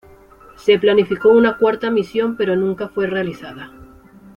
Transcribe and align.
Se 0.57 0.79
planificó 0.79 1.29
una 1.29 1.57
cuarta 1.59 1.91
misión 1.91 2.35
pero 2.35 2.55
nunca 2.55 2.89
fue 2.89 3.05
realizada. 3.05 3.71